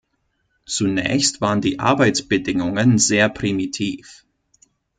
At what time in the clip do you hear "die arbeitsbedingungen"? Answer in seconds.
1.61-2.97